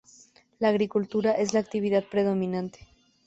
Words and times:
La 0.57 0.69
agricultura 0.69 1.33
es 1.33 1.53
la 1.53 1.59
actividad 1.59 2.03
predominante. 2.05 2.87